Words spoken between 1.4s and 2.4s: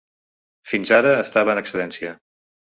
en excedència.